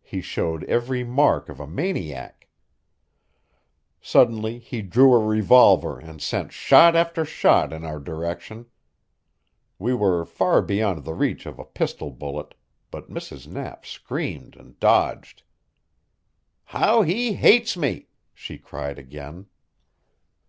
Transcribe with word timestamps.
He 0.00 0.20
showed 0.20 0.64
every 0.64 1.04
mark 1.04 1.48
of 1.48 1.60
a 1.60 1.68
maniac. 1.68 2.48
Suddenly 4.00 4.58
he 4.58 4.82
drew 4.82 5.14
a 5.14 5.24
revolver 5.24 6.00
and 6.00 6.20
sent 6.20 6.52
shot 6.52 6.96
after 6.96 7.24
shot 7.24 7.72
in 7.72 7.84
our 7.84 8.00
direction. 8.00 8.66
We 9.78 9.94
were 9.94 10.24
far 10.24 10.62
beyond 10.62 11.04
the 11.04 11.14
reach 11.14 11.46
of 11.46 11.60
a 11.60 11.64
pistol 11.64 12.10
bullet, 12.10 12.56
but 12.90 13.08
Mrs. 13.08 13.46
Knapp 13.46 13.86
screamed 13.86 14.56
and 14.56 14.80
dodged. 14.80 15.44
"How 16.64 17.02
he 17.02 17.34
hates 17.34 17.76
me!" 17.76 18.08
she 18.34 18.58
cried 18.58 18.98
again. 18.98 19.46